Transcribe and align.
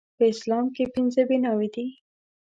په 0.17 0.23
اسلام 0.33 0.65
کې 0.75 0.83
پنځه 0.93 1.21
بناوې 1.29 1.69
دي 1.75 1.87